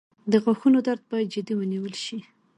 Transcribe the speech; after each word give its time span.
•د 0.31 0.33
غاښونو 0.43 0.79
درد 0.87 1.03
باید 1.11 1.31
جدي 1.33 1.53
ونیول 1.57 1.95
شي. 2.03 2.17